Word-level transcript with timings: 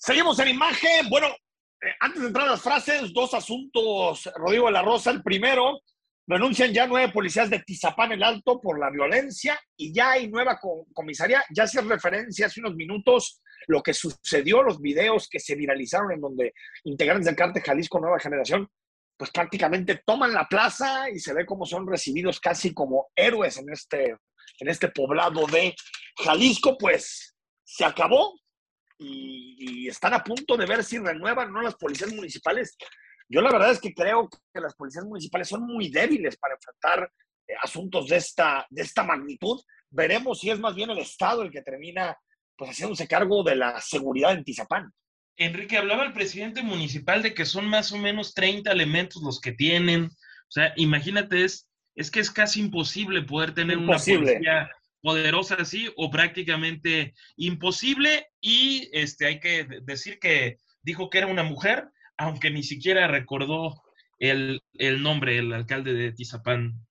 Seguimos 0.00 0.38
en 0.38 0.48
imagen. 0.48 1.10
Bueno, 1.10 1.26
eh, 1.26 1.92
antes 2.00 2.22
de 2.22 2.28
entrar 2.28 2.48
a 2.48 2.52
las 2.52 2.62
frases, 2.62 3.12
dos 3.12 3.34
asuntos, 3.34 4.30
Rodrigo 4.34 4.66
de 4.66 4.72
la 4.72 4.80
Rosa. 4.80 5.10
El 5.10 5.22
primero, 5.22 5.82
renuncian 6.26 6.72
ya 6.72 6.86
nueve 6.86 7.12
policías 7.12 7.50
de 7.50 7.58
Tizapán 7.60 8.10
el 8.12 8.22
Alto 8.22 8.58
por 8.62 8.80
la 8.80 8.88
violencia 8.88 9.60
y 9.76 9.92
ya 9.92 10.12
hay 10.12 10.30
nueva 10.30 10.58
comisaría. 10.94 11.44
Ya 11.54 11.66
se 11.66 11.82
referencia 11.82 12.46
hace 12.46 12.60
unos 12.60 12.76
minutos 12.76 13.42
lo 13.66 13.82
que 13.82 13.92
sucedió, 13.92 14.62
los 14.62 14.80
videos 14.80 15.28
que 15.28 15.38
se 15.38 15.54
viralizaron 15.54 16.12
en 16.12 16.20
donde 16.22 16.54
integrantes 16.84 17.26
del 17.26 17.36
cártel 17.36 17.62
Jalisco 17.62 18.00
Nueva 18.00 18.18
Generación 18.18 18.66
pues 19.18 19.30
prácticamente 19.30 20.00
toman 20.06 20.32
la 20.32 20.48
plaza 20.48 21.10
y 21.10 21.18
se 21.18 21.34
ve 21.34 21.44
cómo 21.44 21.66
son 21.66 21.86
recibidos 21.86 22.40
casi 22.40 22.72
como 22.72 23.08
héroes 23.14 23.58
en 23.58 23.70
este, 23.70 24.16
en 24.60 24.68
este 24.68 24.88
poblado 24.88 25.46
de 25.46 25.74
Jalisco, 26.16 26.78
pues 26.78 27.36
se 27.62 27.84
acabó 27.84 28.39
y, 29.00 29.88
están 29.88 30.14
a 30.14 30.22
punto 30.22 30.56
de 30.56 30.66
ver 30.66 30.84
si 30.84 30.98
renuevan 30.98 31.48
o 31.48 31.52
no 31.52 31.62
las 31.62 31.74
policías 31.74 32.12
municipales. 32.12 32.76
Yo 33.28 33.40
la 33.40 33.50
verdad 33.50 33.72
es 33.72 33.80
que 33.80 33.92
creo 33.92 34.28
que 34.28 34.60
las 34.60 34.74
policías 34.74 35.04
municipales 35.04 35.48
son 35.48 35.62
muy 35.62 35.88
débiles 35.88 36.36
para 36.36 36.54
enfrentar 36.54 37.10
eh, 37.48 37.54
asuntos 37.60 38.08
de 38.08 38.16
esta, 38.16 38.66
de 38.70 38.82
esta 38.82 39.02
magnitud. 39.02 39.60
Veremos 39.90 40.40
si 40.40 40.50
es 40.50 40.60
más 40.60 40.74
bien 40.74 40.90
el 40.90 40.98
Estado 40.98 41.42
el 41.42 41.50
que 41.50 41.62
termina 41.62 42.16
pues 42.56 42.70
haciéndose 42.70 43.08
cargo 43.08 43.42
de 43.42 43.56
la 43.56 43.80
seguridad 43.80 44.32
en 44.32 44.44
Tizapán. 44.44 44.92
Enrique, 45.36 45.78
hablaba 45.78 46.04
el 46.04 46.12
presidente 46.12 46.62
municipal 46.62 47.22
de 47.22 47.32
que 47.32 47.46
son 47.46 47.66
más 47.66 47.92
o 47.92 47.96
menos 47.96 48.34
30 48.34 48.70
elementos 48.70 49.22
los 49.22 49.40
que 49.40 49.52
tienen. 49.52 50.04
O 50.04 50.50
sea, 50.50 50.72
imagínate, 50.76 51.44
es, 51.44 51.68
es 51.94 52.10
que 52.10 52.20
es 52.20 52.30
casi 52.30 52.60
imposible 52.60 53.22
poder 53.22 53.54
tener 53.54 53.78
una 53.78 53.96
policía 53.96 54.70
poderosa 55.02 55.56
así 55.56 55.92
o 55.96 56.10
prácticamente 56.10 57.14
imposible. 57.36 58.28
Y 58.40 58.88
este, 58.92 59.26
hay 59.26 59.40
que 59.40 59.66
decir 59.82 60.18
que 60.18 60.58
dijo 60.82 61.10
que 61.10 61.18
era 61.18 61.26
una 61.26 61.42
mujer, 61.42 61.88
aunque 62.16 62.50
ni 62.50 62.62
siquiera 62.62 63.08
recordó 63.08 63.82
el, 64.18 64.62
nombre, 65.02 65.38
el 65.38 65.52
alcalde 65.52 65.94
de 65.94 66.12
Tizapán, 66.12 66.86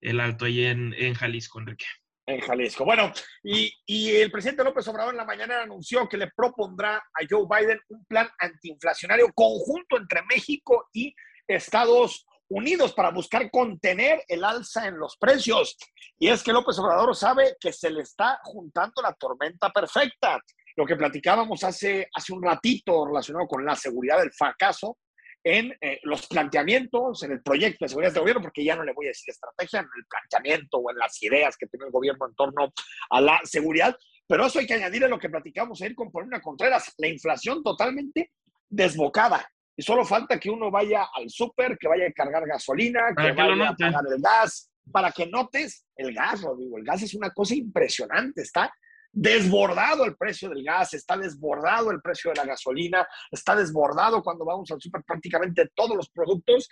el 0.00 0.20
Alto, 0.20 0.44
ahí 0.44 0.64
en, 0.64 0.94
en 0.94 1.14
Jalisco, 1.14 1.60
Enrique 1.60 1.86
en 2.28 2.40
Jalisco. 2.40 2.84
Bueno, 2.84 3.12
y, 3.42 3.72
el 4.10 4.30
presidente 4.30 4.62
López 4.62 4.86
Obrador 4.88 5.14
en 5.14 5.18
la 5.18 5.24
mañana 5.24 5.62
anunció 5.62 6.08
que 6.08 6.18
le 6.18 6.30
propondrá 6.30 6.96
a 6.96 7.26
Joe 7.28 7.46
Biden 7.48 7.80
un 7.88 8.04
plan 8.04 8.28
antiinflacionario 8.38 9.32
conjunto 9.32 9.96
entre 9.96 10.22
México 10.22 10.88
y 10.92 11.14
Estados 11.46 12.26
Unidos 12.48 12.92
para 12.92 13.10
buscar 13.10 13.50
contener 13.50 14.24
el 14.28 14.44
alza 14.44 14.86
en 14.86 14.98
los 14.98 15.16
precios. 15.16 15.76
Y 16.18 16.28
es 16.28 16.42
que 16.42 16.52
López 16.52 16.78
Obrador 16.78 17.14
sabe 17.14 17.56
que 17.60 17.72
se 17.72 17.90
le 17.90 18.02
está 18.02 18.40
juntando 18.44 19.02
la 19.02 19.12
tormenta 19.12 19.70
perfecta. 19.70 20.40
Lo 20.76 20.86
que 20.86 20.96
platicábamos 20.96 21.64
hace, 21.64 22.08
hace 22.14 22.32
un 22.32 22.42
ratito 22.42 23.04
relacionado 23.06 23.46
con 23.46 23.64
la 23.64 23.76
seguridad 23.76 24.18
del 24.18 24.32
fracaso 24.32 24.96
en 25.44 25.76
eh, 25.80 26.00
los 26.02 26.26
planteamientos, 26.26 27.22
en 27.22 27.32
el 27.32 27.42
proyecto 27.42 27.84
de 27.84 27.88
seguridad 27.88 28.12
del 28.12 28.20
gobierno, 28.20 28.42
porque 28.42 28.64
ya 28.64 28.76
no 28.76 28.84
le 28.84 28.92
voy 28.92 29.06
a 29.06 29.10
decir 29.10 29.30
estrategia, 29.30 29.80
en 29.80 29.86
el 29.96 30.06
planteamiento 30.06 30.78
o 30.78 30.90
en 30.90 30.98
las 30.98 31.22
ideas 31.22 31.56
que 31.56 31.66
tiene 31.66 31.86
el 31.86 31.92
gobierno 31.92 32.26
en 32.26 32.34
torno 32.34 32.72
a 33.10 33.20
la 33.20 33.40
seguridad. 33.44 33.96
Pero 34.26 34.46
eso 34.46 34.58
hay 34.58 34.66
que 34.66 34.74
añadirle 34.74 35.08
lo 35.08 35.18
que 35.18 35.30
platicamos 35.30 35.80
ayer 35.80 35.94
con 35.94 36.10
Paulina 36.10 36.40
Contreras, 36.40 36.92
la 36.98 37.08
inflación 37.08 37.62
totalmente 37.62 38.32
desbocada. 38.68 39.50
Y 39.78 39.82
solo 39.84 40.04
falta 40.04 40.40
que 40.40 40.50
uno 40.50 40.72
vaya 40.72 41.06
al 41.14 41.30
súper, 41.30 41.78
que 41.78 41.86
vaya 41.86 42.08
a 42.08 42.12
cargar 42.12 42.44
gasolina, 42.44 43.14
que 43.16 43.30
vaya 43.30 43.68
a 43.68 43.76
pagar 43.76 44.02
el 44.12 44.20
gas, 44.20 44.72
para 44.90 45.12
que 45.12 45.28
notes 45.28 45.86
el 45.94 46.12
gas, 46.12 46.42
Rodrigo. 46.42 46.78
El 46.78 46.84
gas 46.84 47.04
es 47.04 47.14
una 47.14 47.30
cosa 47.30 47.54
impresionante, 47.54 48.42
está 48.42 48.74
desbordado 49.12 50.04
el 50.04 50.16
precio 50.16 50.48
del 50.48 50.64
gas, 50.64 50.94
está 50.94 51.16
desbordado 51.16 51.92
el 51.92 52.00
precio 52.00 52.32
de 52.32 52.38
la 52.38 52.44
gasolina, 52.44 53.06
está 53.30 53.54
desbordado 53.54 54.20
cuando 54.20 54.44
vamos 54.44 54.68
al 54.72 54.80
super 54.80 55.04
prácticamente 55.04 55.70
todos 55.76 55.96
los 55.96 56.10
productos 56.10 56.68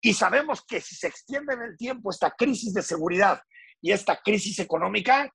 y 0.00 0.14
sabemos 0.14 0.64
que 0.64 0.80
si 0.80 0.94
se 0.94 1.08
extiende 1.08 1.52
en 1.52 1.60
el 1.60 1.76
tiempo 1.76 2.10
esta 2.10 2.30
crisis 2.30 2.72
de 2.72 2.80
seguridad 2.80 3.42
y 3.82 3.92
esta 3.92 4.16
crisis 4.22 4.58
económica, 4.58 5.30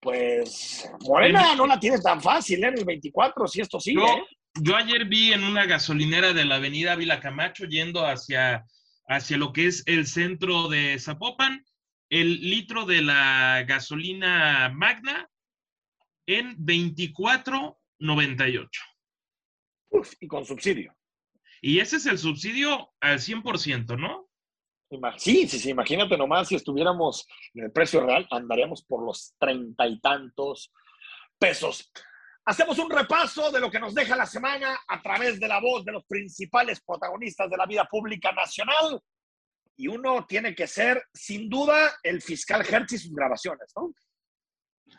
pues 0.00 0.88
Morena 1.00 1.56
no 1.56 1.66
la 1.66 1.80
tiene 1.80 1.98
tan 1.98 2.22
fácil 2.22 2.62
¿eh? 2.62 2.68
en 2.68 2.78
el 2.78 2.84
24 2.84 3.48
si 3.48 3.60
esto 3.60 3.80
sigue. 3.80 4.04
¿eh? 4.04 4.24
Yo 4.62 4.76
ayer 4.76 5.06
vi 5.06 5.32
en 5.32 5.42
una 5.44 5.66
gasolinera 5.66 6.32
de 6.32 6.44
la 6.44 6.56
avenida 6.56 6.96
Vila 6.96 7.20
Camacho 7.20 7.64
yendo 7.64 8.04
hacia, 8.06 8.64
hacia 9.06 9.36
lo 9.36 9.52
que 9.52 9.66
es 9.66 9.84
el 9.86 10.06
centro 10.06 10.68
de 10.68 10.98
Zapopan, 10.98 11.64
el 12.10 12.40
litro 12.40 12.84
de 12.84 13.02
la 13.02 13.64
gasolina 13.66 14.70
magna 14.74 15.28
en 16.26 16.56
24.98. 16.58 18.68
Uf, 19.90 20.12
y 20.20 20.26
con 20.26 20.44
subsidio. 20.44 20.94
Y 21.60 21.80
ese 21.80 21.96
es 21.96 22.06
el 22.06 22.18
subsidio 22.18 22.92
al 23.00 23.18
100%, 23.18 23.98
¿no? 23.98 24.28
Sí, 25.18 25.46
sí, 25.46 25.58
sí, 25.58 25.68
imagínate 25.70 26.16
nomás 26.16 26.48
si 26.48 26.54
estuviéramos 26.54 27.26
en 27.52 27.64
el 27.64 27.72
precio 27.72 28.00
real, 28.00 28.26
andaríamos 28.30 28.82
por 28.84 29.04
los 29.04 29.34
treinta 29.38 29.86
y 29.86 30.00
tantos 30.00 30.72
pesos. 31.38 31.92
Hacemos 32.48 32.78
un 32.78 32.90
repaso 32.90 33.50
de 33.50 33.60
lo 33.60 33.70
que 33.70 33.78
nos 33.78 33.94
deja 33.94 34.16
la 34.16 34.24
semana 34.24 34.80
a 34.88 35.02
través 35.02 35.38
de 35.38 35.46
la 35.46 35.60
voz 35.60 35.84
de 35.84 35.92
los 35.92 36.06
principales 36.06 36.80
protagonistas 36.80 37.50
de 37.50 37.58
la 37.58 37.66
vida 37.66 37.84
pública 37.84 38.32
nacional. 38.32 39.02
Y 39.76 39.86
uno 39.88 40.24
tiene 40.24 40.54
que 40.54 40.66
ser, 40.66 41.04
sin 41.12 41.50
duda, 41.50 41.98
el 42.02 42.22
fiscal 42.22 42.64
Hertz 42.66 42.94
y 42.94 42.98
sus 42.98 43.14
grabaciones, 43.14 43.70
¿no? 43.76 43.92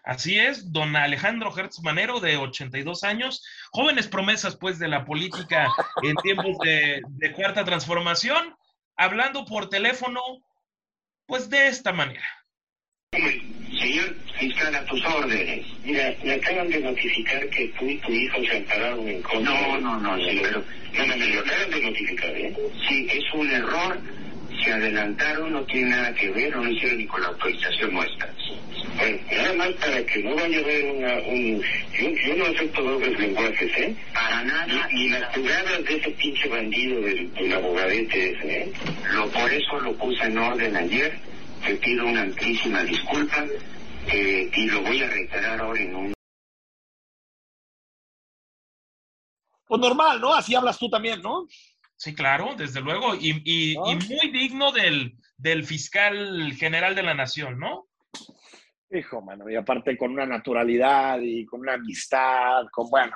Así 0.04 0.38
es, 0.38 0.72
don 0.72 0.96
Alejandro 0.96 1.52
Hertz 1.58 1.82
Manero, 1.82 2.20
de 2.20 2.38
82 2.38 3.04
años, 3.04 3.44
jóvenes 3.72 4.08
promesas 4.08 4.56
pues 4.56 4.78
de 4.78 4.88
la 4.88 5.04
política 5.04 5.70
en 6.04 6.16
tiempos 6.18 6.56
de, 6.60 7.02
cuarta 7.36 7.66
transformación, 7.66 8.56
hablando 8.96 9.46
por 9.46 9.70
teléfono 9.70 10.22
pues 11.26 11.50
de 11.50 11.68
esta 11.68 11.94
manera. 11.94 12.30
Señor 13.12 14.29
fiscal, 14.40 14.74
a 14.76 14.84
tus 14.86 15.06
órdenes. 15.06 15.66
Mira, 15.84 16.16
me 16.24 16.34
acaban 16.34 16.70
de 16.70 16.80
notificar 16.80 17.48
que 17.50 17.68
tú 17.78 17.90
y 17.90 17.98
tu 17.98 18.12
hijo 18.12 18.38
se 18.46 18.58
ampararon 18.58 19.08
en 19.08 19.22
contra. 19.22 19.54
No, 19.54 19.80
no, 19.80 20.00
no, 20.00 20.18
sí, 20.18 20.40
pero 20.42 20.64
no, 20.98 21.18
me 21.18 21.26
lo 21.28 21.40
acaban 21.42 21.70
de 21.72 21.82
notificar, 21.82 22.30
¿eh? 22.38 22.54
Sí, 22.88 23.08
es 23.12 23.34
un 23.34 23.50
error, 23.52 24.00
se 24.64 24.72
adelantaron, 24.72 25.54
no 25.54 25.64
tiene 25.64 25.90
nada 25.90 26.14
que 26.14 26.30
ver, 26.32 26.56
no 26.56 26.70
hicieron 26.70 26.98
ni 26.98 27.06
con 27.06 27.22
la 27.22 27.28
autorización 27.28 27.94
nuestra. 27.94 28.34
Bueno, 28.98 29.18
nada 29.32 29.54
más 29.54 29.70
para 29.74 30.06
que 30.06 30.24
no 30.24 30.36
vaya 30.36 30.58
a 30.58 30.62
haber 30.62 30.86
una, 30.86 31.14
un... 31.20 31.64
Yo, 32.26 32.36
no 32.36 32.46
acepto 32.46 32.82
dobles 32.82 33.20
lenguajes, 33.20 33.78
¿eh? 33.78 33.96
Para 34.14 34.44
nada. 34.44 34.90
Ni, 34.92 35.10
las 35.10 35.36
jugadas 35.36 35.84
de 35.86 35.96
ese 35.96 36.12
pinche 36.12 36.48
bandido 36.50 37.02
del, 37.02 37.34
del 37.34 37.54
abogadete 37.54 38.32
ese, 38.32 38.62
¿eh? 38.62 38.72
Lo, 39.14 39.30
por 39.30 39.52
eso 39.52 39.80
lo 39.80 39.94
puse 39.94 40.24
en 40.26 40.38
orden 40.38 40.76
ayer. 40.76 41.18
Te 41.66 41.76
pido 41.76 42.06
una 42.06 42.22
amplísima 42.22 42.84
disculpa 42.84 43.46
eh, 44.08 44.50
y 44.54 44.66
lo 44.68 44.82
voy 44.82 45.04
a 45.04 45.10
reiterar 45.10 45.60
ahora 45.60 45.82
en 45.82 45.96
un... 45.96 46.14
Pues 49.66 49.82
normal, 49.82 50.20
¿no? 50.20 50.34
Así 50.34 50.56
hablas 50.56 50.80
tú 50.80 50.90
también, 50.90 51.22
¿no? 51.22 51.48
Sí, 51.96 52.16
claro, 52.16 52.56
desde 52.56 52.82
luego. 52.82 53.14
Y, 53.14 53.42
y, 53.44 53.74
y 53.74 53.96
muy 53.96 54.32
digno 54.32 54.72
del, 54.72 55.16
del 55.38 55.64
fiscal 55.66 56.54
general 56.54 56.96
de 56.96 57.04
la 57.04 57.14
nación, 57.14 57.60
¿no? 57.60 57.88
Hijo, 58.92 59.22
mano, 59.22 59.48
y 59.48 59.56
aparte 59.56 59.96
con 59.96 60.12
una 60.12 60.26
naturalidad 60.26 61.20
y 61.22 61.46
con 61.46 61.60
una 61.60 61.74
amistad, 61.74 62.66
con, 62.72 62.90
bueno, 62.90 63.16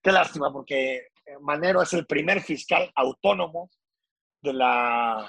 qué 0.00 0.12
lástima, 0.12 0.52
porque 0.52 1.08
Manero 1.40 1.82
es 1.82 1.92
el 1.94 2.06
primer 2.06 2.40
fiscal 2.40 2.88
autónomo 2.94 3.68
de 4.40 4.52
la, 4.52 5.28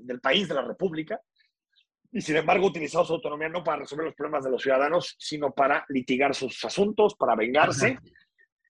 del 0.00 0.20
país, 0.20 0.46
de 0.46 0.54
la 0.54 0.62
República, 0.62 1.18
y 2.12 2.20
sin 2.20 2.36
embargo 2.36 2.66
utilizado 2.66 3.04
su 3.04 3.14
autonomía 3.14 3.48
no 3.48 3.64
para 3.64 3.78
resolver 3.78 4.06
los 4.06 4.14
problemas 4.14 4.44
de 4.44 4.50
los 4.50 4.62
ciudadanos, 4.62 5.16
sino 5.18 5.52
para 5.52 5.84
litigar 5.88 6.34
sus 6.34 6.64
asuntos, 6.64 7.14
para 7.14 7.34
vengarse. 7.34 7.98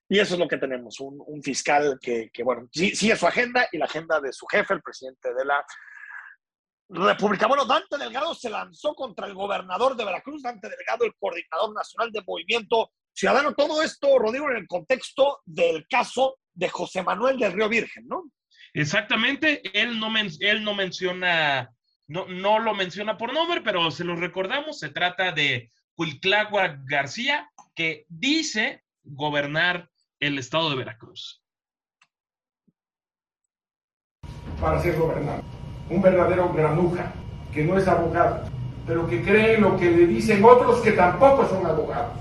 Y 0.09 0.19
eso 0.19 0.35
es 0.35 0.39
lo 0.39 0.47
que 0.47 0.57
tenemos, 0.57 0.99
un, 0.99 1.21
un 1.25 1.41
fiscal 1.41 1.97
que, 2.01 2.29
que, 2.31 2.43
bueno, 2.43 2.67
sigue 2.71 3.15
su 3.15 3.27
agenda 3.27 3.67
y 3.71 3.77
la 3.77 3.85
agenda 3.85 4.19
de 4.19 4.31
su 4.31 4.45
jefe, 4.45 4.73
el 4.73 4.81
presidente 4.81 5.33
de 5.33 5.45
la 5.45 5.65
República. 6.89 7.47
Bueno, 7.47 7.65
Dante 7.65 7.97
Delgado 7.97 8.33
se 8.35 8.49
lanzó 8.49 8.93
contra 8.93 9.27
el 9.27 9.33
gobernador 9.33 9.95
de 9.95 10.05
Veracruz, 10.05 10.43
Dante 10.43 10.69
Delgado, 10.69 11.05
el 11.05 11.15
coordinador 11.19 11.73
nacional 11.73 12.11
de 12.11 12.21
Movimiento 12.25 12.91
Ciudadano. 13.11 13.53
Todo 13.53 13.81
esto, 13.81 14.19
Rodrigo, 14.19 14.49
en 14.51 14.57
el 14.57 14.67
contexto 14.67 15.39
del 15.45 15.87
caso 15.87 16.37
de 16.53 16.69
José 16.69 17.01
Manuel 17.01 17.39
del 17.39 17.53
Río 17.53 17.67
Virgen, 17.67 18.07
¿no? 18.07 18.25
Exactamente, 18.73 19.61
él 19.73 19.99
no, 19.99 20.11
él 20.39 20.63
no 20.63 20.73
menciona, 20.73 21.69
no, 22.07 22.27
no 22.27 22.59
lo 22.59 22.73
menciona 22.73 23.17
por 23.17 23.33
nombre, 23.33 23.61
pero 23.61 23.91
se 23.91 24.03
lo 24.03 24.15
recordamos, 24.15 24.79
se 24.79 24.89
trata 24.89 25.31
de 25.31 25.69
Cuilclagua 25.95 26.79
García, 26.85 27.49
que 27.75 28.05
dice 28.09 28.83
gobernar 29.03 29.89
el 30.19 30.37
estado 30.37 30.69
de 30.69 30.77
Veracruz. 30.77 31.41
Para 34.59 34.81
ser 34.81 34.97
gobernador 34.97 35.43
un 35.89 36.01
verdadero 36.01 36.51
granuja, 36.53 37.13
que 37.53 37.63
no 37.63 37.77
es 37.77 37.87
abogado, 37.87 38.49
pero 38.87 39.07
que 39.07 39.21
cree 39.21 39.55
en 39.55 39.61
lo 39.61 39.77
que 39.77 39.89
le 39.91 40.07
dicen 40.07 40.43
otros 40.43 40.81
que 40.81 40.91
tampoco 40.91 41.47
son 41.47 41.65
abogados, 41.65 42.17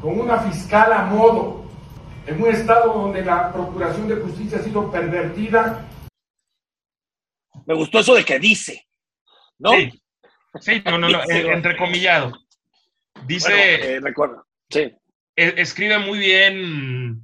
con 0.00 0.18
una 0.18 0.38
fiscal 0.38 0.92
a 0.92 1.04
modo, 1.04 1.64
en 2.26 2.42
un 2.42 2.48
estado 2.48 2.92
donde 2.92 3.24
la 3.24 3.52
procuración 3.52 4.08
de 4.08 4.16
justicia 4.16 4.58
ha 4.58 4.62
sido 4.62 4.90
pervertida. 4.90 5.86
Me 7.66 7.74
gustó 7.74 8.00
eso 8.00 8.14
de 8.14 8.24
que 8.24 8.38
dice, 8.38 8.86
¿no? 9.62 9.70
Sí, 10.60 10.82
no, 10.84 10.98
no, 10.98 11.08
no, 11.08 11.22
entrecomillado. 11.24 12.32
Dice. 13.26 13.94
Eh, 13.94 14.00
recuerdo, 14.00 14.46
sí. 14.68 14.92
E, 15.36 15.54
escribe 15.56 15.98
muy 15.98 16.18
bien. 16.18 17.22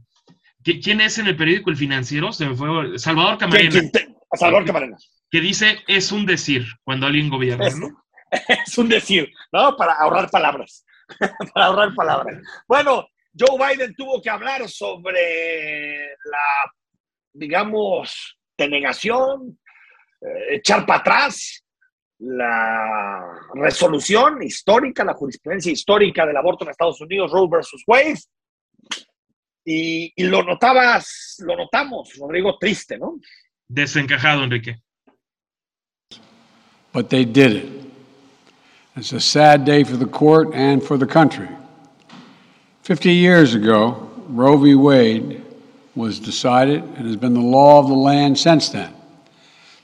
¿Quién 0.63 1.01
es 1.01 1.19
en 1.19 1.27
el 1.27 1.37
periódico 1.37 1.71
El 1.71 1.77
Financiero? 1.77 2.33
Se 2.33 2.47
me 2.47 2.55
fue. 2.55 2.99
Salvador 2.99 3.39
Camarena. 3.39 3.81
Salvador 4.35 4.67
Camarena. 4.67 4.97
Que 5.31 5.41
dice, 5.41 5.79
es 5.87 6.13
un 6.13 6.27
decir 6.27 6.67
cuando 6.85 7.07
alguien 7.07 7.29
gobierna, 7.29 7.67
es, 7.67 7.79
¿no? 7.79 7.89
Es 8.67 8.77
un 8.77 8.89
decir, 8.89 9.31
¿no? 9.53 9.77
Para 9.77 9.95
ahorrar 9.95 10.31
palabras. 10.31 10.85
Para 11.55 11.67
ahorrar 11.67 11.95
palabras. 11.95 12.43
Bueno, 12.67 13.09
Joe 13.39 13.57
Biden 13.59 13.95
tuvo 13.95 14.21
que 14.21 14.29
hablar 14.29 14.69
sobre 14.69 16.09
la, 16.25 16.73
digamos, 17.33 18.39
denegación, 18.57 19.59
eh, 20.21 20.57
echar 20.57 20.85
para 20.85 21.01
atrás 21.01 21.65
la 22.21 23.41
resolución 23.55 24.43
histórica, 24.43 25.05
la 25.05 25.15
jurisprudencia 25.15 25.73
histórica 25.73 26.27
del 26.27 26.37
aborto 26.37 26.65
en 26.65 26.71
Estados 26.71 27.01
Unidos, 27.01 27.31
Roe 27.31 27.49
versus 27.49 27.83
Wade. 27.87 28.19
Y, 29.65 30.13
y, 30.17 30.25
lo 30.25 30.43
notabas, 30.43 31.37
lo 31.45 31.55
notamos, 31.57 32.15
Rodrigo, 32.19 32.57
triste, 32.59 32.97
¿no? 32.97 33.19
Desencajado, 33.69 34.45
Enrique. 34.45 34.77
But 36.93 37.11
they 37.11 37.27
did 37.27 37.53
it. 37.53 37.79
It's 38.97 39.13
a 39.13 39.21
sad 39.21 39.65
day 39.65 39.85
for 39.85 39.97
the 39.97 40.07
court 40.07 40.55
and 40.55 40.83
for 40.83 40.97
the 40.97 41.07
country. 41.07 41.49
50 42.83 43.13
years 43.13 43.55
ago, 43.55 44.11
Roe 44.29 44.57
v. 44.57 44.75
Wade 44.75 45.45
was 45.95 46.19
decided 46.19 46.83
and 46.97 47.07
has 47.07 47.17
been 47.17 47.35
the 47.35 47.41
law 47.41 47.79
of 47.79 47.89
the 47.89 47.95
land 47.95 48.39
since 48.39 48.71
then. 48.71 48.95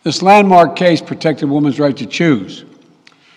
This 0.04 0.20
landmark 0.20 0.76
case 0.76 1.00
protected 1.00 1.48
women's 1.48 1.80
right 1.80 1.96
to 1.96 2.04
choose, 2.04 2.66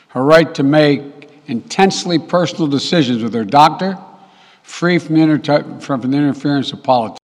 her 0.09 0.21
right 0.21 0.53
to 0.53 0.63
make 0.63 1.01
intensely 1.47 2.19
personal 2.19 2.67
decisions 2.67 3.23
with 3.23 3.33
her 3.33 3.45
doctor, 3.45 3.97
free 4.63 4.99
from 4.99 5.15
the, 5.15 5.21
inter 5.21 5.79
from 5.79 6.01
the 6.01 6.17
interference 6.17 6.73
of 6.73 6.83
politics. 6.83 7.19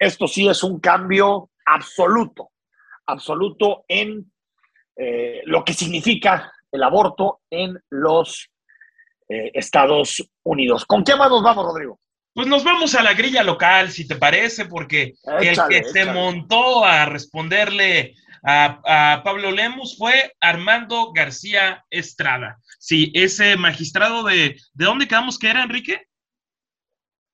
Esto 0.00 0.26
sí 0.26 0.48
es 0.48 0.64
un 0.64 0.80
cambio 0.80 1.50
absoluto, 1.66 2.52
absoluto 3.06 3.84
en 3.86 4.24
eh, 4.96 5.42
lo 5.44 5.62
que 5.62 5.74
significa 5.74 6.50
el 6.72 6.82
aborto 6.82 7.40
en 7.50 7.78
los 7.90 8.48
eh, 9.28 9.50
Estados 9.52 10.22
Unidos. 10.42 10.86
¿Con 10.86 11.04
qué 11.04 11.14
más 11.16 11.28
nos 11.28 11.42
vamos, 11.42 11.66
Rodrigo? 11.66 12.00
Pues 12.32 12.46
nos 12.46 12.64
vamos 12.64 12.94
a 12.94 13.02
la 13.02 13.12
grilla 13.12 13.44
local, 13.44 13.90
si 13.90 14.08
te 14.08 14.16
parece, 14.16 14.64
porque 14.64 15.12
el 15.38 15.58
que 15.68 15.84
se 15.84 16.06
montó 16.06 16.82
a 16.82 17.04
responderle 17.04 18.14
a, 18.42 19.22
Pablo 19.24 19.50
Lemus 19.50 19.96
fue 19.96 20.34
Armando 20.40 21.12
García 21.12 21.84
Estrada. 21.90 22.58
Sí, 22.78 23.12
ese 23.14 23.56
magistrado 23.56 24.24
de... 24.24 24.56
¿De 24.74 24.84
dónde 24.84 25.06
quedamos 25.06 25.38
que 25.38 25.50
era, 25.50 25.62
Enrique? 25.62 26.06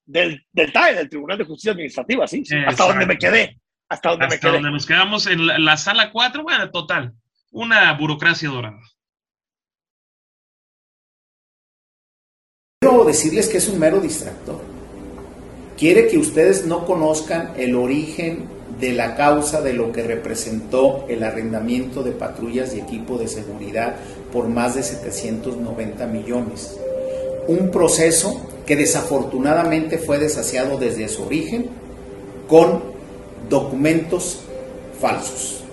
Del, 0.05 0.47
del 0.53 0.73
TAE, 0.73 0.95
del 0.95 1.09
Tribunal 1.09 1.39
de 1.39 1.45
Justicia 1.45 1.73
Administrativa, 1.73 2.27
sí. 2.27 2.43
Hasta 2.67 2.87
donde 2.87 3.07
me 3.07 3.19
quedé. 3.19 3.59
Hasta 3.89 4.11
donde 4.11 4.29
me 4.29 4.39
quedé. 4.39 4.53
donde 4.53 4.71
nos 4.71 4.87
quedamos 4.87 5.27
en 5.27 5.47
la, 5.47 5.59
la 5.59 5.77
sala 5.77 6.11
4, 6.11 6.43
bueno, 6.43 6.71
total. 6.71 7.15
Una 7.51 7.93
burocracia 7.95 8.49
dorada. 8.49 8.81
Quiero 12.81 13.05
decirles 13.05 13.49
que 13.49 13.59
es 13.59 13.69
un 13.69 13.79
mero 13.79 14.01
distractor. 14.01 14.63
Quiere 15.77 16.09
que 16.09 16.19
ustedes 16.19 16.67
no 16.67 16.85
conozcan 16.85 17.55
el 17.57 17.75
origen 17.75 18.58
de 18.81 18.93
la 18.93 19.17
causa 19.17 19.61
de 19.61 19.73
lo 19.73 19.93
que 19.93 20.03
representó 20.03 21.05
el 21.09 21.25
arrendamiento 21.25 22.03
de 22.03 22.13
patrullas 22.13 22.75
y 22.75 22.81
equipo 22.81 23.19
de 23.19 23.29
seguridad 23.29 23.97
por 24.33 24.49
más 24.49 24.75
de 24.75 24.83
790 24.83 26.07
millones. 26.07 26.79
Un 27.49 27.71
proceso 27.71 28.41
que 28.67 28.77
desafortunadamente 28.77 29.99
fue 29.99 30.19
desasiado 30.19 30.79
desde 30.79 31.09
su 31.09 31.25
origen 31.25 31.71
con 32.47 32.83
documentos 33.49 34.41
falsos. 35.01 35.65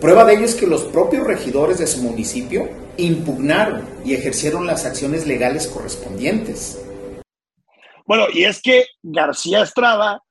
Prueba 0.00 0.24
de 0.24 0.34
ello 0.34 0.44
es 0.44 0.54
que 0.54 0.66
los 0.66 0.84
propios 0.84 1.26
regidores 1.26 1.78
de 1.78 1.86
su 1.86 2.02
municipio 2.02 2.68
impugnaron 2.96 3.84
y 4.04 4.14
ejercieron 4.14 4.66
las 4.66 4.84
acciones 4.84 5.26
legales 5.26 5.66
correspondientes. 5.66 6.78
Bueno, 8.06 8.26
y 8.32 8.44
es 8.44 8.60
que 8.60 8.84
García 9.02 9.62
Estrada 9.62 10.22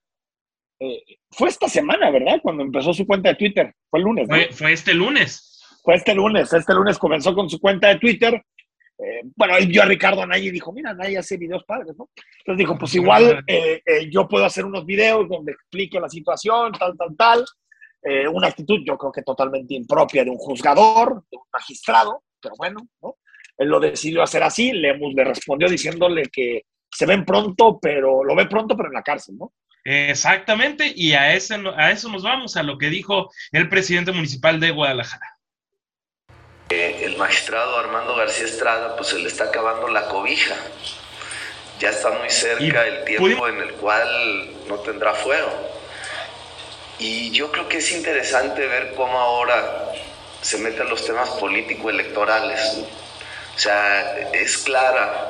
eh, 0.84 1.18
fue 1.32 1.50
esta 1.50 1.70
semana, 1.70 2.12
¿verdad? 2.12 2.40
Cuando 2.42 2.64
empezó 2.64 2.94
su 2.94 3.06
cuenta 3.06 3.30
de 3.30 3.36
Twitter. 3.36 3.74
Fue 3.90 4.00
el 4.00 4.06
lunes. 4.06 4.28
Fue, 4.52 4.74
este 4.74 4.94
lunes. 4.94 5.62
Fue 5.84 5.96
este 5.96 6.14
lunes. 6.14 6.52
Este 6.52 6.74
lunes 6.74 6.98
comenzó 6.98 7.34
con 7.34 7.50
su 7.50 7.60
cuenta 7.60 7.88
de 7.90 8.00
Twitter. 8.00 8.34
Eh, 8.98 9.22
bueno, 9.36 9.58
él 9.58 9.68
vio 9.68 9.82
a 9.82 9.86
Ricardo 9.86 10.22
Anaya 10.22 10.46
y 10.46 10.52
dijo, 10.52 10.72
mira, 10.72 10.92
Anaya 10.92 11.20
hace 11.20 11.38
videos 11.38 11.64
padres, 11.64 11.96
¿no? 11.98 12.10
Entonces 12.40 12.58
dijo, 12.58 12.78
pues 12.78 12.94
igual 12.96 13.44
eh, 13.48 13.82
yo 14.12 14.28
puedo 14.28 14.46
hacer 14.46 14.66
unos 14.66 14.86
videos 14.86 15.28
donde 15.28 15.54
explique 15.54 16.00
la 16.00 16.10
situación, 16.10 16.72
tal, 16.74 16.96
tal, 16.98 17.16
tal. 17.18 17.46
una 18.32 18.48
actitud 18.48 18.82
yo 18.86 18.98
creo 18.98 19.12
que 19.12 19.24
totalmente 19.24 19.74
impropia 19.74 20.24
de 20.24 20.30
un 20.30 20.38
juzgador, 20.38 21.24
de 21.32 21.38
un 21.38 21.44
magistrado, 21.52 22.24
pero 22.40 22.56
bueno, 22.58 22.82
¿no? 23.02 23.18
Él 23.58 23.70
lo 23.70 23.80
decidió 23.80 24.24
hacer 24.24 24.44
así, 24.44 24.72
Lemus 24.72 25.14
le 25.14 25.24
respondió 25.24 25.70
diciéndole 25.70 26.24
que 26.32 26.64
se 26.92 27.06
ven 27.06 27.26
pronto, 27.26 27.80
pero 27.82 28.24
lo 28.24 28.36
ve 28.36 28.46
pronto, 28.46 28.76
pero 28.76 28.90
en 28.90 28.94
la 28.94 29.04
cárcel, 29.04 29.38
¿no? 29.38 29.54
Exactamente, 29.84 30.94
y 30.96 31.14
a, 31.14 31.34
ese, 31.34 31.56
a 31.76 31.92
eso 31.92 32.10
nos 32.10 32.24
vamos, 32.24 32.56
a 32.56 32.64
lo 32.64 32.78
que 32.78 32.90
dijo 32.90 33.32
el 33.52 33.68
presidente 33.68 34.12
municipal 34.12 34.60
de 34.60 34.72
Guadalajara. 34.72 35.38
el 36.70 37.18
magistrado 37.18 37.78
Armando 37.78 38.16
García 38.16 38.46
Estrada, 38.46 38.96
pues 38.96 39.10
se 39.10 39.20
le 39.20 39.28
está 39.28 39.46
acabando 39.46 39.90
la 39.90 40.08
cobija. 40.08 40.56
Ya 41.80 41.90
está 41.90 42.12
muy 42.12 42.30
cerca 42.30 42.88
el 42.88 43.04
tiempo 43.04 43.48
en 43.48 43.58
el 43.58 43.74
cual 43.74 44.68
no 44.68 44.80
tendrá 44.80 45.14
fuego. 45.14 45.52
Y 47.00 47.32
yo 47.32 47.52
creo 47.52 47.68
que 47.68 47.78
es 47.78 47.92
interesante 47.92 48.66
ver 48.68 48.94
cómo 48.96 49.20
ahora 49.20 49.92
se 50.42 50.58
meten 50.60 50.90
los 50.90 51.06
temas 51.06 51.30
político-electorales. 51.32 52.80
O 53.56 53.60
sea, 53.60 54.30
es 54.32 54.58
clara 54.60 55.30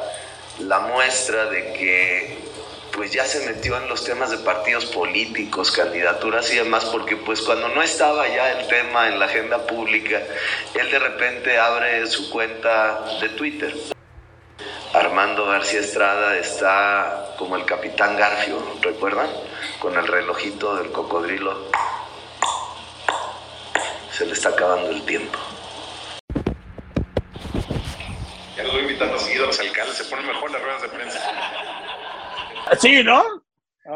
la 0.59 0.79
muestra 0.79 1.45
de 1.45 1.73
que 1.73 2.37
pues 2.93 3.11
ya 3.11 3.25
se 3.25 3.45
metió 3.45 3.75
en 3.77 3.89
los 3.89 4.03
temas 4.03 4.29
de 4.29 4.37
partidos 4.37 4.85
políticos, 4.85 5.71
candidaturas 5.71 6.51
y 6.51 6.57
demás, 6.57 6.85
porque 6.85 7.17
pues 7.17 7.41
cuando 7.41 7.67
no 7.69 7.81
estaba 7.81 8.27
ya 8.27 8.51
el 8.51 8.67
tema 8.67 9.07
en 9.07 9.19
la 9.19 9.25
agenda 9.25 9.65
pública, 9.65 10.21
él 10.75 10.91
de 10.91 10.99
repente 10.99 11.57
abre 11.57 12.05
su 12.05 12.29
cuenta 12.29 13.03
de 13.19 13.29
Twitter. 13.29 13.73
Armando 14.93 15.47
García 15.47 15.79
Estrada 15.79 16.37
está 16.37 17.33
como 17.37 17.55
el 17.55 17.65
capitán 17.65 18.15
Garfio, 18.15 18.63
¿recuerdan? 18.81 19.27
Con 19.79 19.97
el 19.97 20.07
relojito 20.07 20.75
del 20.75 20.91
cocodrilo. 20.91 21.71
Se 24.11 24.23
le 24.27 24.33
está 24.33 24.49
acabando 24.49 24.91
el 24.91 25.03
tiempo. 25.03 25.39
Ya 28.55 28.63
lo 28.63 28.71
voy 28.71 28.81
invitando 28.81 29.17
seguido 29.17 29.45
a 29.45 29.47
los 29.47 29.59
alcaldes, 29.59 29.97
se 29.97 30.03
ponen 30.05 30.27
mejor 30.27 30.51
las 30.51 30.61
ruedas 30.61 30.81
de 30.83 30.89
prensa. 30.89 31.72
Sí, 32.79 33.03
¿no? 33.03 33.23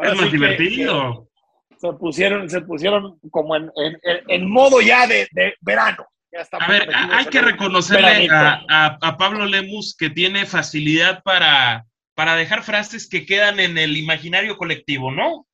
es 0.02 0.16
más 0.16 0.32
divertido. 0.32 1.28
se 1.76 1.92
pusieron, 1.94 2.48
se 2.48 2.60
pusieron 2.60 3.18
como 3.30 3.56
en, 3.56 3.70
en, 4.04 4.50
modo 4.50 4.80
ya 4.80 5.06
de, 5.06 5.28
verano. 5.60 6.06
a 6.52 6.70
ver, 6.70 6.88
hay 6.94 7.26
que 7.26 7.40
reconocerle 7.40 8.28
a, 8.30 8.98
a, 9.00 9.16
Pablo 9.16 9.46
Lemus 9.46 9.96
que 9.96 10.10
tiene 10.10 10.46
facilidad 10.46 11.22
para, 11.22 11.86
para 12.14 12.36
dejar 12.36 12.62
frases 12.62 13.08
que 13.08 13.24
quedan 13.24 13.60
en 13.60 13.78
el 13.78 13.96
imaginario 13.96 14.56
colectivo, 14.56 15.10
¿no? 15.10 15.46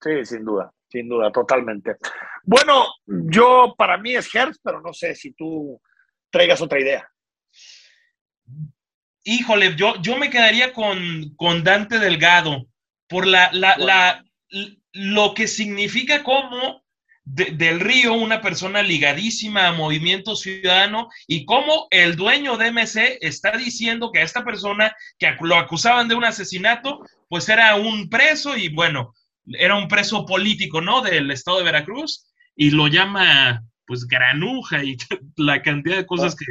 Sí, 0.00 0.24
sin 0.24 0.44
duda, 0.44 0.72
sin 0.88 1.08
duda, 1.08 1.30
totalmente. 1.30 1.96
Bueno, 2.42 2.86
yo 3.06 3.74
para 3.76 3.98
mí 3.98 4.14
es 4.14 4.34
Hertz, 4.34 4.58
pero 4.62 4.80
no 4.80 4.92
sé 4.92 5.14
si 5.14 5.32
tú 5.32 5.80
traigas 6.30 6.60
otra 6.60 6.80
idea 6.80 7.06
híjole, 9.24 9.76
yo, 9.76 10.00
yo 10.02 10.16
me 10.16 10.30
quedaría 10.30 10.72
con, 10.72 11.34
con 11.36 11.64
Dante 11.64 11.98
Delgado 11.98 12.66
por 13.08 13.26
la, 13.26 13.50
la, 13.52 14.24
lo 14.92 15.34
que 15.34 15.48
significa 15.48 16.22
como 16.22 16.82
del 17.24 17.80
Río, 17.80 18.14
una 18.14 18.40
persona 18.40 18.82
ligadísima 18.82 19.68
a 19.68 19.72
Movimiento 19.72 20.34
Ciudadano, 20.34 21.08
y 21.28 21.44
cómo 21.44 21.86
el 21.90 22.16
dueño 22.16 22.56
de 22.56 22.72
MC 22.72 23.18
está 23.20 23.56
diciendo 23.56 24.10
que 24.12 24.20
a 24.20 24.24
esta 24.24 24.44
persona 24.44 24.94
que 25.18 25.36
lo 25.40 25.56
acusaban 25.56 26.08
de 26.08 26.16
un 26.16 26.24
asesinato, 26.24 27.00
pues 27.28 27.48
era 27.48 27.76
un 27.76 28.08
preso 28.08 28.56
y 28.56 28.68
bueno, 28.68 29.14
era 29.46 29.76
un 29.76 29.86
preso 29.86 30.26
político, 30.26 30.80
¿no? 30.80 31.02
Del 31.02 31.30
estado 31.30 31.58
de 31.58 31.64
Veracruz, 31.64 32.26
y 32.56 32.70
lo 32.70 32.88
llama 32.88 33.62
pues 33.86 34.06
granuja 34.06 34.82
y 34.82 34.96
la 35.36 35.62
cantidad 35.62 35.96
de 35.96 36.06
cosas 36.06 36.34
que, 36.34 36.46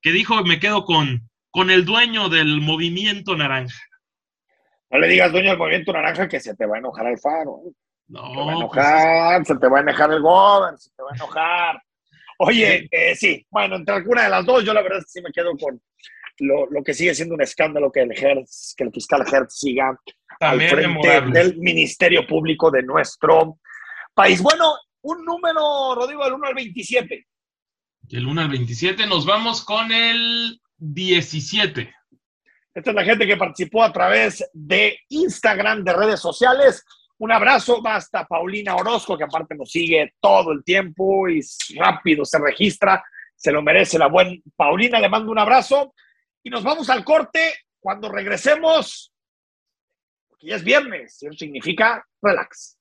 que 0.00 0.12
dijo, 0.12 0.42
me 0.44 0.58
quedo 0.58 0.84
con, 0.84 1.28
con 1.54 1.70
el 1.70 1.84
dueño 1.84 2.28
del 2.28 2.60
movimiento 2.60 3.36
naranja. 3.36 3.78
No 4.90 4.98
le 4.98 5.06
digas 5.06 5.30
dueño 5.30 5.50
del 5.50 5.58
movimiento 5.58 5.92
naranja 5.92 6.28
que 6.28 6.40
se 6.40 6.56
te 6.56 6.66
va 6.66 6.74
a 6.74 6.78
enojar 6.80 7.06
el 7.06 7.16
faro. 7.16 7.60
¿eh? 7.64 7.70
No. 8.08 8.26
Se 8.26 8.34
te 8.34 8.36
va 8.36 8.42
a 8.42 8.44
pues 8.44 8.56
enojar, 8.56 9.46
se 9.46 9.56
te 9.56 9.68
va 9.68 9.78
a 9.78 9.82
enojar 9.82 10.12
el 10.12 10.20
gobernador, 10.20 10.80
se 10.80 10.90
te 10.90 11.02
va 11.04 11.10
a 11.12 11.14
enojar. 11.14 11.82
Oye, 12.40 12.88
eh, 12.90 13.14
sí, 13.14 13.46
bueno, 13.50 13.76
entre 13.76 13.94
alguna 13.94 14.24
de 14.24 14.30
las 14.30 14.44
dos, 14.44 14.64
yo 14.64 14.74
la 14.74 14.82
verdad 14.82 15.00
sí 15.06 15.22
me 15.22 15.30
quedo 15.30 15.56
con 15.56 15.80
lo, 16.38 16.66
lo 16.68 16.82
que 16.82 16.92
sigue 16.92 17.14
siendo 17.14 17.36
un 17.36 17.42
escándalo 17.42 17.92
que 17.92 18.00
el 18.00 18.10
Hertz, 18.10 18.74
que 18.76 18.82
el 18.82 18.90
fiscal 18.90 19.24
Hertz 19.24 19.60
siga 19.60 19.96
al 20.40 20.60
frente 20.60 21.20
del 21.30 21.56
Ministerio 21.58 22.26
Público 22.26 22.68
de 22.68 22.82
nuestro 22.82 23.60
país. 24.12 24.42
Bueno, 24.42 24.74
un 25.02 25.24
número, 25.24 25.94
Rodrigo, 25.94 26.24
del 26.24 26.32
1 26.32 26.48
al 26.48 26.54
27. 26.54 27.28
Del 28.00 28.26
1 28.26 28.40
al 28.40 28.48
27, 28.48 29.06
nos 29.06 29.24
vamos 29.24 29.64
con 29.64 29.92
el 29.92 30.60
17. 30.92 31.94
Esta 32.74 32.90
es 32.90 32.96
la 32.96 33.04
gente 33.04 33.26
que 33.26 33.36
participó 33.36 33.82
a 33.82 33.92
través 33.92 34.44
de 34.52 34.98
Instagram, 35.08 35.84
de 35.84 35.92
redes 35.92 36.20
sociales. 36.20 36.84
Un 37.18 37.32
abrazo, 37.32 37.80
hasta 37.86 38.26
Paulina 38.26 38.74
Orozco, 38.74 39.16
que 39.16 39.24
aparte 39.24 39.54
nos 39.54 39.70
sigue 39.70 40.14
todo 40.20 40.52
el 40.52 40.62
tiempo 40.64 41.28
y 41.28 41.40
rápido 41.76 42.24
se 42.24 42.38
registra. 42.38 43.02
Se 43.36 43.52
lo 43.52 43.62
merece 43.62 43.98
la 43.98 44.08
buena 44.08 44.36
Paulina. 44.56 45.00
Le 45.00 45.08
mando 45.08 45.30
un 45.30 45.38
abrazo 45.38 45.94
y 46.42 46.50
nos 46.50 46.62
vamos 46.62 46.90
al 46.90 47.04
corte. 47.04 47.54
Cuando 47.80 48.10
regresemos, 48.10 49.12
porque 50.28 50.48
ya 50.48 50.56
es 50.56 50.64
viernes, 50.64 51.22
eso 51.22 51.32
significa 51.34 52.04
relax. 52.20 52.78